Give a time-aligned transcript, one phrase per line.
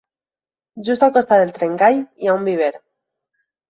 [0.87, 2.75] Just al costat del trencall, hi ha un viver.